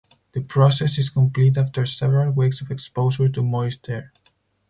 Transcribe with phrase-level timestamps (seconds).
[0.31, 4.11] The process is complete after several weeks of exposure to moist air.